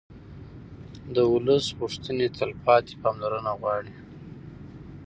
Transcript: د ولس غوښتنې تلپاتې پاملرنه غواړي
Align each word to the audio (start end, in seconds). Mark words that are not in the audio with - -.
د 1.15 1.17
ولس 1.33 1.65
غوښتنې 1.79 2.25
تلپاتې 2.37 2.93
پاملرنه 3.03 3.51
غواړي 3.59 3.95